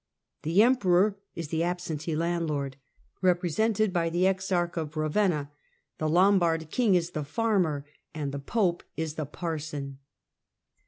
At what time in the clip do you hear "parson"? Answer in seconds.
9.27-9.99